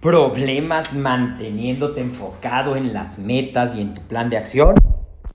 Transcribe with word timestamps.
¿Problemas 0.00 0.94
manteniéndote 0.94 2.00
enfocado 2.00 2.74
en 2.74 2.94
las 2.94 3.18
metas 3.18 3.76
y 3.76 3.82
en 3.82 3.92
tu 3.92 4.00
plan 4.00 4.30
de 4.30 4.38
acción? 4.38 4.74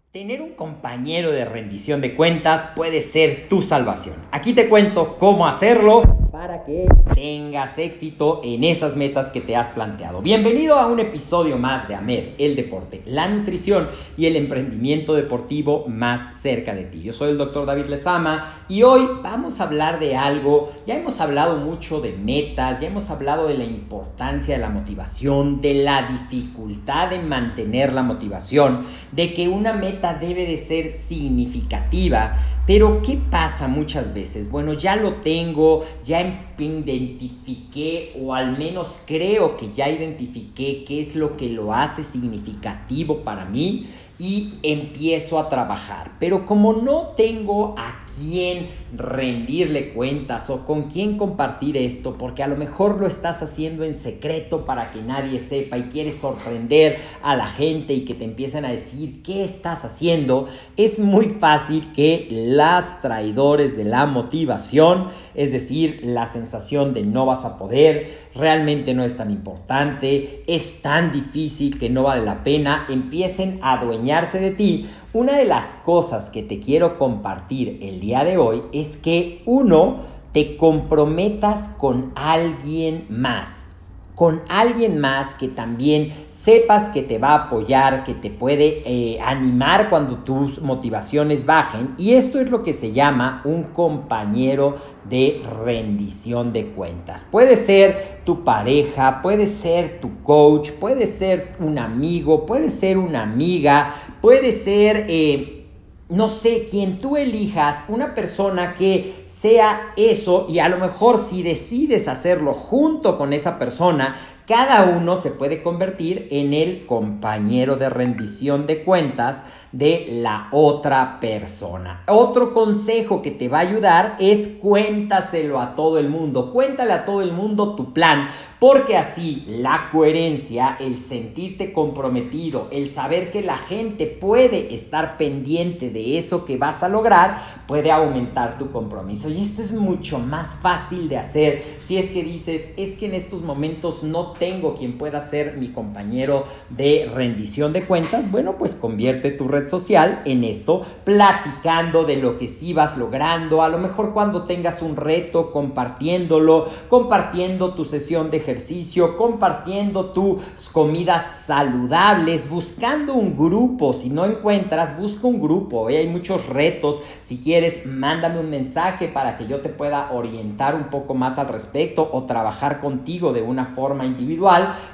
Tener 0.09 0.41
un 0.41 0.53
compañero 0.53 1.29
de 1.29 1.45
rendición 1.45 2.01
de 2.01 2.15
cuentas 2.15 2.71
puede 2.75 3.01
ser 3.01 3.47
tu 3.47 3.61
salvación. 3.61 4.15
Aquí 4.31 4.53
te 4.53 4.67
cuento 4.67 5.19
cómo 5.19 5.45
hacerlo 5.45 6.24
para 6.45 6.63
que 6.63 6.85
tengas 7.15 7.79
éxito 7.79 8.39
en 8.43 8.63
esas 8.63 8.95
metas 8.95 9.31
que 9.31 9.41
te 9.41 9.55
has 9.55 9.69
planteado. 9.69 10.21
Bienvenido 10.21 10.77
a 10.77 10.85
un 10.85 10.99
episodio 10.99 11.57
más 11.57 11.87
de 11.87 11.95
AMED, 11.95 12.33
el 12.37 12.55
deporte, 12.55 13.01
la 13.07 13.27
nutrición 13.27 13.87
y 14.15 14.27
el 14.27 14.35
emprendimiento 14.35 15.15
deportivo 15.15 15.85
más 15.87 16.39
cerca 16.39 16.75
de 16.75 16.83
ti. 16.83 17.01
Yo 17.01 17.13
soy 17.13 17.31
el 17.31 17.39
doctor 17.39 17.65
David 17.65 17.87
Lezama 17.87 18.63
y 18.67 18.83
hoy 18.83 19.07
vamos 19.23 19.59
a 19.59 19.63
hablar 19.63 19.97
de 19.97 20.17
algo, 20.17 20.71
ya 20.85 20.95
hemos 20.95 21.19
hablado 21.19 21.57
mucho 21.57 21.99
de 21.99 22.11
metas, 22.11 22.79
ya 22.79 22.89
hemos 22.89 23.09
hablado 23.09 23.47
de 23.47 23.57
la 23.57 23.63
importancia 23.63 24.53
de 24.53 24.61
la 24.61 24.69
motivación, 24.69 25.61
de 25.61 25.73
la 25.73 26.03
dificultad 26.03 27.09
de 27.09 27.17
mantener 27.17 27.91
la 27.91 28.03
motivación, 28.03 28.85
de 29.11 29.33
que 29.33 29.47
una 29.47 29.73
meta 29.73 30.13
debe 30.13 30.45
de 30.45 30.57
ser 30.57 30.91
significativa 30.91 32.37
pero 32.67 33.01
¿qué 33.01 33.17
pasa 33.29 33.67
muchas 33.67 34.13
veces? 34.13 34.49
Bueno, 34.49 34.73
ya 34.73 34.95
lo 34.95 35.15
tengo, 35.15 35.85
ya 36.03 36.21
identifiqué 36.57 38.13
o 38.19 38.33
al 38.33 38.57
menos 38.57 38.99
creo 39.05 39.55
que 39.55 39.69
ya 39.69 39.87
identifiqué 39.89 40.83
qué 40.83 40.99
es 40.99 41.15
lo 41.15 41.37
que 41.37 41.49
lo 41.49 41.73
hace 41.73 42.03
significativo 42.03 43.23
para 43.23 43.45
mí 43.45 43.87
y 44.17 44.55
empiezo 44.63 45.37
a 45.37 45.49
trabajar. 45.49 46.13
Pero 46.19 46.45
como 46.45 46.73
no 46.73 47.09
tengo 47.15 47.75
quién 48.17 48.67
rendirle 48.95 49.93
cuentas 49.93 50.49
o 50.49 50.65
con 50.65 50.83
quién 50.83 51.17
compartir 51.17 51.77
esto, 51.77 52.17
porque 52.17 52.43
a 52.43 52.47
lo 52.47 52.55
mejor 52.55 52.99
lo 52.99 53.07
estás 53.07 53.41
haciendo 53.41 53.83
en 53.83 53.93
secreto 53.93 54.65
para 54.65 54.91
que 54.91 55.01
nadie 55.01 55.39
sepa 55.39 55.77
y 55.77 55.83
quieres 55.83 56.17
sorprender 56.17 56.97
a 57.21 57.35
la 57.35 57.47
gente 57.47 57.93
y 57.93 58.05
que 58.05 58.13
te 58.13 58.23
empiecen 58.23 58.65
a 58.65 58.71
decir 58.71 59.21
qué 59.23 59.43
estás 59.43 59.85
haciendo, 59.85 60.47
es 60.77 60.99
muy 60.99 61.25
fácil 61.25 61.91
que 61.93 62.27
las 62.29 63.01
traidores 63.01 63.77
de 63.77 63.85
la 63.85 64.05
motivación, 64.05 65.09
es 65.33 65.51
decir, 65.51 66.01
la 66.03 66.27
sensación 66.27 66.93
de 66.93 67.03
no 67.03 67.25
vas 67.25 67.45
a 67.45 67.57
poder, 67.57 68.25
realmente 68.35 68.93
no 68.93 69.03
es 69.03 69.17
tan 69.17 69.31
importante, 69.31 70.43
es 70.47 70.81
tan 70.81 71.11
difícil 71.11 71.79
que 71.79 71.89
no 71.89 72.03
vale 72.03 72.23
la 72.23 72.43
pena, 72.43 72.85
empiecen 72.89 73.59
a 73.61 73.73
adueñarse 73.73 74.39
de 74.39 74.51
ti. 74.51 74.87
Una 75.15 75.37
de 75.37 75.45
las 75.45 75.75
cosas 75.75 76.29
que 76.29 76.43
te 76.43 76.59
quiero 76.59 76.97
compartir 76.97 77.79
el 77.81 78.01
día 78.01 78.25
de 78.25 78.37
hoy 78.37 78.63
es 78.73 78.97
que 78.97 79.43
uno, 79.45 79.99
te 80.33 80.57
comprometas 80.57 81.69
con 81.69 82.11
alguien 82.15 83.05
más 83.07 83.74
con 84.15 84.41
alguien 84.47 84.99
más 84.99 85.33
que 85.33 85.49
también 85.49 86.13
sepas 86.29 86.89
que 86.89 87.03
te 87.03 87.19
va 87.19 87.31
a 87.31 87.45
apoyar, 87.45 88.03
que 88.03 88.13
te 88.13 88.31
puede 88.31 88.81
eh, 88.85 89.19
animar 89.21 89.89
cuando 89.89 90.19
tus 90.19 90.61
motivaciones 90.61 91.45
bajen. 91.45 91.93
Y 91.97 92.13
esto 92.13 92.39
es 92.39 92.49
lo 92.49 92.63
que 92.63 92.73
se 92.73 92.93
llama 92.93 93.41
un 93.43 93.63
compañero 93.63 94.75
de 95.07 95.43
rendición 95.65 96.53
de 96.53 96.67
cuentas. 96.67 97.25
Puede 97.29 97.57
ser 97.57 98.21
tu 98.23 98.43
pareja, 98.43 99.21
puede 99.21 99.47
ser 99.47 99.99
tu 99.99 100.23
coach, 100.23 100.71
puede 100.71 101.05
ser 101.05 101.53
un 101.59 101.77
amigo, 101.77 102.45
puede 102.45 102.69
ser 102.69 102.97
una 102.97 103.23
amiga, 103.23 103.93
puede 104.21 104.51
ser... 104.51 105.05
Eh, 105.09 105.64
no 106.09 106.29
sé, 106.29 106.67
quien 106.69 106.99
tú 106.99 107.17
elijas, 107.17 107.85
una 107.87 108.13
persona 108.13 108.75
que 108.75 109.23
sea 109.25 109.93
eso 109.97 110.45
y 110.47 110.59
a 110.59 110.69
lo 110.69 110.77
mejor 110.77 111.17
si 111.17 111.41
decides 111.41 112.07
hacerlo 112.07 112.53
junto 112.53 113.17
con 113.17 113.33
esa 113.33 113.57
persona, 113.57 114.15
cada 114.47 114.83
uno 114.95 115.15
se 115.15 115.31
puede 115.31 115.63
convertir 115.63 116.27
en 116.29 116.53
el 116.53 116.85
compañero 116.85 117.77
de 117.77 117.89
rendición 117.89 118.67
de 118.67 118.83
cuentas 118.83 119.43
de 119.71 120.07
la 120.09 120.49
otra 120.51 121.19
persona. 121.19 122.03
Otro 122.07 122.53
consejo 122.53 123.23
que 123.23 123.31
te 123.31 123.49
va 123.49 123.57
a 123.57 123.61
ayudar 123.61 124.15
es 124.19 124.47
cuéntaselo 124.47 125.59
a 125.59 125.73
todo 125.73 125.97
el 125.97 126.09
mundo. 126.09 126.51
Cuéntale 126.51 126.93
a 126.93 127.05
todo 127.05 127.23
el 127.23 127.31
mundo 127.31 127.73
tu 127.73 127.91
plan, 127.91 128.27
porque 128.59 128.95
así 128.95 129.43
la 129.47 129.89
coherencia, 129.91 130.77
el 130.79 130.97
sentirte 130.97 131.73
comprometido, 131.73 132.67
el 132.71 132.87
saber 132.87 133.31
que 133.31 133.41
la 133.41 133.57
gente 133.57 134.05
puede 134.05 134.75
estar 134.75 135.17
pendiente 135.17 135.89
de 135.89 136.19
eso 136.19 136.45
que 136.45 136.57
vas 136.57 136.83
a 136.83 136.89
lograr, 136.89 137.41
puede 137.67 137.91
aumentar 137.91 138.59
tu 138.59 138.71
compromiso. 138.71 139.27
Y 139.29 139.41
esto 139.41 139.63
es 139.63 139.71
mucho 139.71 140.19
más 140.19 140.55
fácil 140.55 141.09
de 141.09 141.17
hacer 141.17 141.63
si 141.81 141.97
es 141.97 142.11
que 142.11 142.23
dices, 142.23 142.75
es 142.77 142.93
que 142.95 143.07
en 143.07 143.15
estos 143.15 143.41
momentos 143.41 144.03
no 144.03 144.34
tengo 144.39 144.75
quien 144.75 144.97
pueda 144.97 145.21
ser 145.21 145.57
mi 145.57 145.69
compañero 145.69 146.43
de 146.69 147.09
rendición 147.13 147.73
de 147.73 147.85
cuentas, 147.85 148.31
bueno, 148.31 148.57
pues 148.57 148.75
convierte 148.75 149.31
tu 149.31 149.47
red 149.47 149.67
social 149.67 150.21
en 150.25 150.43
esto, 150.43 150.81
platicando 151.03 152.03
de 152.03 152.17
lo 152.17 152.37
que 152.37 152.47
sí 152.47 152.73
vas 152.73 152.97
logrando, 152.97 153.63
a 153.63 153.69
lo 153.69 153.77
mejor 153.77 154.13
cuando 154.13 154.43
tengas 154.43 154.81
un 154.81 154.95
reto, 154.95 155.51
compartiéndolo, 155.51 156.65
compartiendo 156.89 157.73
tu 157.73 157.85
sesión 157.85 158.29
de 158.29 158.37
ejercicio, 158.37 159.15
compartiendo 159.17 160.11
tus 160.11 160.69
comidas 160.71 161.45
saludables, 161.45 162.49
buscando 162.49 163.13
un 163.13 163.37
grupo, 163.37 163.93
si 163.93 164.09
no 164.09 164.25
encuentras, 164.25 164.97
busca 164.97 165.27
un 165.27 165.41
grupo, 165.41 165.87
hay 165.87 166.07
muchos 166.07 166.47
retos, 166.47 167.01
si 167.21 167.37
quieres, 167.37 167.85
mándame 167.85 168.39
un 168.39 168.49
mensaje 168.49 169.07
para 169.07 169.37
que 169.37 169.47
yo 169.47 169.61
te 169.61 169.69
pueda 169.69 170.11
orientar 170.11 170.75
un 170.75 170.85
poco 170.85 171.13
más 171.13 171.37
al 171.37 171.47
respecto 171.47 172.09
o 172.11 172.23
trabajar 172.23 172.79
contigo 172.79 173.33
de 173.33 173.41
una 173.41 173.65
forma 173.65 174.05
individual 174.05 174.24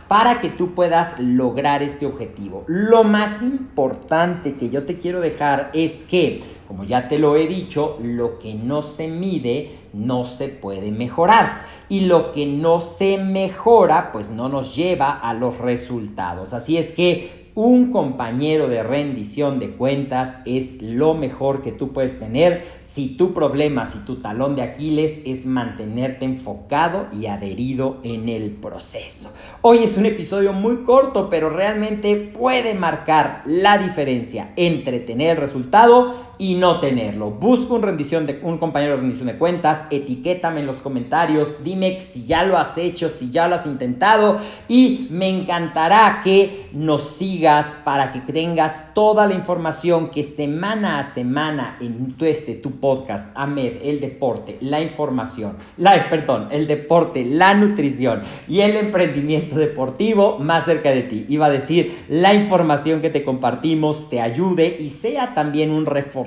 para 0.08 0.40
que 0.40 0.50
tú 0.50 0.74
puedas 0.74 1.20
lograr 1.20 1.84
este 1.84 2.06
objetivo. 2.06 2.64
Lo 2.68 3.04
más 3.04 3.42
importante 3.42 4.56
que 4.56 4.70
yo 4.70 4.84
te 4.86 4.98
quiero 4.98 5.20
dejar 5.20 5.72
es 5.74 6.04
que, 6.04 6.44
como 6.68 6.84
ya 6.84 7.08
te 7.08 7.20
lo 7.20 7.36
he 7.36 7.48
dicho, 7.48 7.98
lo 8.02 8.40
que 8.40 8.54
no 8.54 8.82
se 8.82 9.08
mide 9.08 9.72
no 9.94 10.24
se 10.24 10.50
puede 10.50 10.92
mejorar. 10.92 11.62
Y 11.90 12.02
lo 12.02 12.32
que 12.32 12.46
no 12.46 12.80
se 12.80 13.18
mejora, 13.18 14.12
pues 14.12 14.32
no 14.32 14.48
nos 14.48 14.76
lleva 14.76 15.12
a 15.12 15.34
los 15.34 15.58
resultados. 15.58 16.54
Así 16.54 16.78
es 16.78 16.94
que 16.94 17.41
un 17.54 17.92
compañero 17.92 18.70
de 18.70 18.82
rendición 18.82 19.60
de 19.60 19.72
cuentas 19.72 20.40
es 20.46 20.82
lo 20.82 21.14
mejor 21.14 21.62
que 21.62 21.74
tú 21.74 21.92
puedes 21.92 22.18
tener 22.18 22.64
si 22.82 23.18
tu 23.18 23.34
problema, 23.34 23.86
si 23.86 24.00
tu 24.00 24.20
talón 24.20 24.56
de 24.56 24.62
Aquiles 24.62 25.22
es 25.26 25.46
mantenerte 25.46 26.24
enfocado 26.24 27.08
y 27.12 27.26
adherido 27.26 28.00
en 28.04 28.30
el 28.30 28.52
proceso. 28.52 29.34
Hoy 29.62 29.80
es 29.80 29.98
un 29.98 30.06
episodio 30.06 30.54
muy 30.54 30.84
corto, 30.84 31.28
pero 31.28 31.50
realmente 31.50 32.16
puede 32.16 32.74
marcar 32.74 33.44
la 33.46 33.78
diferencia 33.78 34.54
entre 34.56 35.00
tener 35.00 35.32
el 35.32 35.42
resultado 35.42 36.32
y 36.38 36.56
no 36.56 36.80
tenerlo. 36.80 37.30
Busco 37.30 37.76
un, 37.76 37.84
rendición 37.84 38.26
de, 38.26 38.40
un 38.42 38.58
compañero 38.58 38.94
de 38.94 39.02
rendición 39.02 39.28
de 39.28 39.38
cuentas, 39.38 39.86
etiquétame 39.92 40.62
en 40.62 40.66
los 40.66 40.78
comentarios, 40.78 41.64
dime 41.64 42.00
si 42.00 42.26
ya 42.26 42.44
lo 42.44 42.58
has 42.58 42.78
hecho, 42.78 43.10
si 43.10 43.30
ya 43.30 43.48
lo 43.48 43.56
has 43.56 43.68
intentado 43.68 44.38
y 44.68 45.08
me 45.12 45.30
encantará 45.30 46.22
que 46.24 46.70
nos 46.74 47.04
sigas 47.04 47.41
para 47.84 48.12
que 48.12 48.20
tengas 48.20 48.94
toda 48.94 49.28
la 49.28 49.34
información 49.34 50.10
que 50.10 50.24
semana 50.24 51.00
a 51.00 51.04
semana 51.04 51.78
en 51.82 52.14
tu, 52.14 52.26
este, 52.26 52.56
tu 52.56 52.80
podcast, 52.80 53.32
AMED, 53.36 53.78
el 53.84 54.00
deporte, 54.00 54.58
la 54.62 54.82
información, 54.82 55.58
la, 55.78 56.10
perdón, 56.10 56.48
el 56.52 56.68
deporte, 56.68 57.26
la 57.26 57.54
nutrición 57.54 58.22
y 58.48 58.62
el 58.62 58.76
emprendimiento 58.76 59.56
deportivo 59.56 60.38
más 60.40 60.66
cerca 60.66 60.92
de 60.92 61.02
ti. 61.02 61.26
Iba 61.30 61.48
a 61.48 61.50
decir, 61.50 62.06
la 62.08 62.34
información 62.34 63.02
que 63.02 63.10
te 63.10 63.24
compartimos 63.24 64.10
te 64.10 64.22
ayude 64.22 64.76
y 64.80 64.90
sea 64.90 65.34
también 65.34 65.72
un 65.72 65.86
reforzamiento 65.86 66.22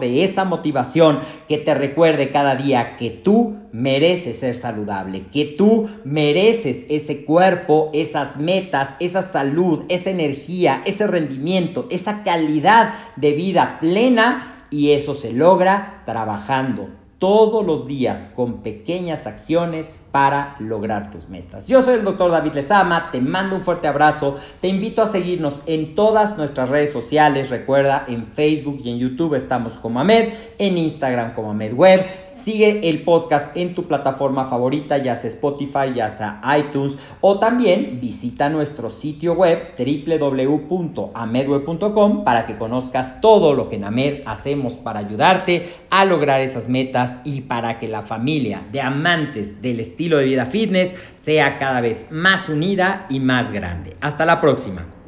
de 0.00 0.24
esa 0.24 0.44
motivación 0.44 1.18
que 1.48 1.58
te 1.58 1.74
recuerde 1.74 2.30
cada 2.30 2.56
día 2.56 2.96
que 2.96 3.10
tú 3.10 3.59
mereces 3.72 4.38
ser 4.38 4.54
saludable, 4.56 5.26
que 5.26 5.44
tú 5.44 5.88
mereces 6.04 6.86
ese 6.88 7.24
cuerpo, 7.24 7.90
esas 7.92 8.38
metas, 8.38 8.96
esa 9.00 9.22
salud, 9.22 9.84
esa 9.88 10.10
energía, 10.10 10.82
ese 10.84 11.06
rendimiento, 11.06 11.86
esa 11.90 12.22
calidad 12.22 12.92
de 13.16 13.32
vida 13.32 13.78
plena 13.80 14.66
y 14.70 14.90
eso 14.92 15.14
se 15.14 15.32
logra 15.32 16.02
trabajando 16.04 16.99
todos 17.20 17.64
los 17.64 17.86
días 17.86 18.26
con 18.34 18.62
pequeñas 18.62 19.28
acciones 19.28 20.00
para 20.10 20.56
lograr 20.58 21.10
tus 21.10 21.28
metas. 21.28 21.68
Yo 21.68 21.82
soy 21.82 21.96
el 21.96 22.04
doctor 22.04 22.30
David 22.30 22.54
Lezama, 22.54 23.10
te 23.12 23.20
mando 23.20 23.56
un 23.56 23.62
fuerte 23.62 23.86
abrazo, 23.86 24.36
te 24.60 24.68
invito 24.68 25.02
a 25.02 25.06
seguirnos 25.06 25.60
en 25.66 25.94
todas 25.94 26.38
nuestras 26.38 26.70
redes 26.70 26.90
sociales, 26.90 27.50
recuerda 27.50 28.06
en 28.08 28.26
Facebook 28.26 28.80
y 28.82 28.88
en 28.90 28.98
YouTube 28.98 29.34
estamos 29.34 29.76
como 29.76 30.00
AMED, 30.00 30.30
en 30.58 30.78
Instagram 30.78 31.34
como 31.34 31.50
AMED 31.50 31.74
Web, 31.74 32.06
sigue 32.24 32.88
el 32.88 33.04
podcast 33.04 33.54
en 33.54 33.74
tu 33.74 33.86
plataforma 33.86 34.46
favorita, 34.46 34.96
ya 34.96 35.14
sea 35.14 35.28
Spotify, 35.28 35.92
ya 35.94 36.08
sea 36.08 36.40
iTunes 36.58 36.96
o 37.20 37.38
también 37.38 37.98
visita 38.00 38.48
nuestro 38.48 38.88
sitio 38.88 39.34
web 39.34 39.74
www.amedweb.com 39.76 42.24
para 42.24 42.46
que 42.46 42.56
conozcas 42.56 43.20
todo 43.20 43.52
lo 43.52 43.68
que 43.68 43.76
en 43.76 43.84
AMED 43.84 44.22
hacemos 44.24 44.78
para 44.78 45.00
ayudarte 45.00 45.68
a 45.90 46.06
lograr 46.06 46.40
esas 46.40 46.70
y 47.24 47.42
para 47.42 47.78
que 47.78 47.88
la 47.88 48.02
familia 48.02 48.62
de 48.72 48.80
amantes 48.80 49.62
del 49.62 49.80
estilo 49.80 50.18
de 50.18 50.24
vida 50.24 50.46
fitness 50.46 50.94
sea 51.14 51.58
cada 51.58 51.80
vez 51.80 52.08
más 52.10 52.48
unida 52.48 53.06
y 53.10 53.20
más 53.20 53.50
grande. 53.50 53.96
Hasta 54.00 54.26
la 54.26 54.40
próxima. 54.40 54.99